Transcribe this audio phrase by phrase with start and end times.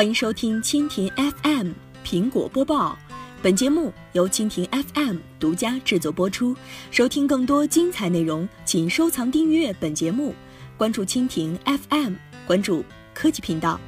[0.00, 1.72] 欢迎收听蜻蜓 FM
[2.02, 2.98] 苹果播报，
[3.42, 6.56] 本节目由蜻蜓 FM 独家制作播出。
[6.90, 10.34] 收听更多精彩内容，请收藏订阅本节目，
[10.78, 12.14] 关注蜻蜓 FM，
[12.46, 12.82] 关注
[13.12, 13.78] 科技频道。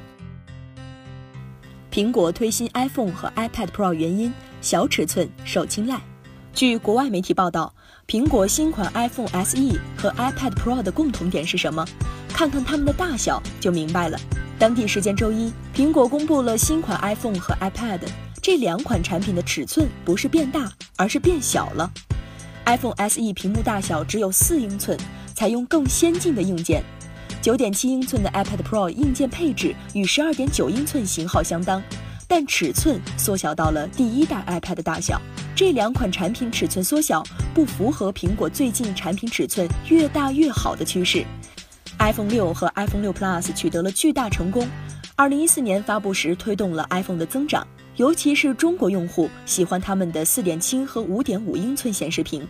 [1.91, 5.99] 苹果推新 iPhone 和 iPad Pro 原因，小尺寸受青睐。
[6.53, 7.73] 据国外媒体报道，
[8.07, 11.83] 苹果新款 iPhone SE 和 iPad Pro 的共同点是什么？
[12.29, 14.19] 看看它们的大小就明白了。
[14.63, 17.99] 当地时间周一，苹果公布了新款 iPhone 和 iPad，
[18.41, 21.91] 这两款产品的尺寸不是变大，而是变小了。
[22.65, 24.97] iPhone SE 屏幕大小只有四英寸，
[25.35, 26.81] 采用更先进的硬件。
[27.41, 31.83] 九点七英寸的 iPad Pro 硬件配置与十二点九英寸型号相当，
[32.25, 35.21] 但尺寸缩小到了第一代 iPad 大小。
[35.53, 37.21] 这两款产品尺寸缩小
[37.53, 41.25] 不符合苹果最近产品尺寸越大越好的趋势。
[42.03, 44.67] iPhone 六和 iPhone 六 Plus 取得了巨大成功。
[45.15, 52.45] 二零一四年发布时推动了 iPhone 的增长，尤其是中国用户喜欢他们的四点七和五点五英寸显示屏。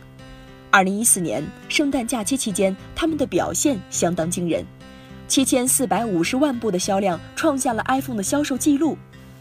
[0.72, 4.66] 二零一四年圣诞假期期间，他们的表现相当惊人，
[5.28, 8.98] 七千四百五十万部的销量创下了 iPhone 的销售记录。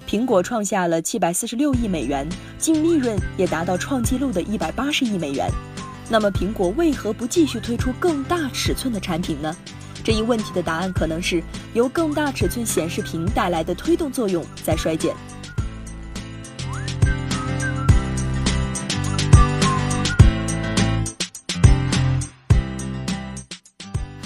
[0.07, 5.51] 苹果创下了七百四十六亿美元，净利润也达到创纪录的一百八十亿美元。
[6.11, 9.57] 那么，苹果为何不继续推出更大尺寸的产品呢？
[10.05, 11.43] 这一问题的答案可能是
[11.75, 15.15] 由更大尺寸显示屏带来的推动作用在衰减。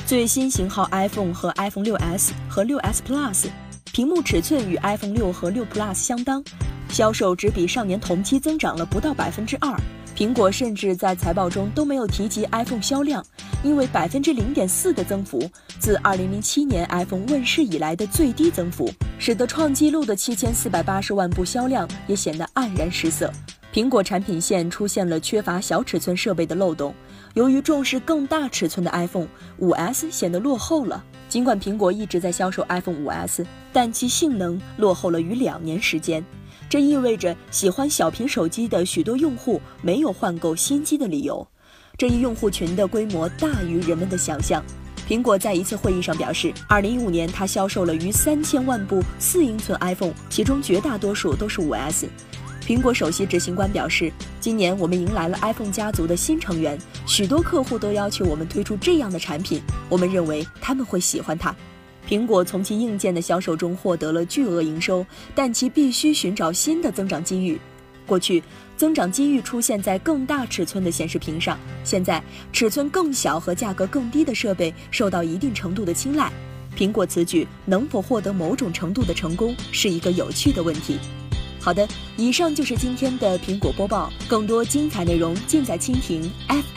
[0.06, 3.47] 最新型号 iPhone 和 iPhone 6s 和 6s Plus，
[3.92, 6.42] 屏幕尺寸与 iPhone 6和6 Plus 相当，
[6.89, 9.75] 销售只比上年同期增长了不到百分之二。
[10.17, 13.23] 苹果甚至在财报中都没有提及 iPhone 销量，
[13.62, 15.47] 因为百分之零点四的增幅，
[15.78, 23.31] 自二零零七年 iPhone 问世以来的最低增幅，使得创纪录的七千四百八十万部销量也显得黯然失色。
[23.75, 26.94] 苹果产品线出现了缺乏小尺寸设备的漏洞，
[27.34, 29.28] 由于重视更大尺寸的 iPhone
[29.60, 31.05] 5S 显得落后了。
[31.28, 33.44] 尽管苹果一直在销售 iPhone 5S，
[33.75, 36.25] 但其性能落后了逾两年时间。
[36.69, 41.47] 这意味着喜欢小屏手机的许多用户没有换购新机的理由，
[41.97, 44.62] 这一用户群的规模大于人们的想象。
[45.09, 52.06] 苹果在一次会议上表示，2015年它销售了逾三千万部四英寸 iPhone，其中绝大多数都是 5S。
[52.66, 61.54] 苹果首席执行官表示，今年我们迎来了 iPhone 家族的新成员，许多客户都要求我们推出这样的产品，我们认为他们会喜欢它。
[62.09, 67.59] 苹果从其硬件的销售中获得了巨额营收，但其必须寻找新的增长机遇。
[68.06, 68.41] 过去，
[68.77, 72.22] 增长机遇出现在更大尺寸的显示屏上，现在
[72.53, 76.33] 尺寸更小和价格更低的设备受到一定程度的青睐。
[76.77, 80.99] 苹果此举能否获得某种程度的成功，是一个有趣的问题。
[81.59, 86.75] 好的，以上就是今天的苹果播报，更多精彩内容尽在蜻蜓 F。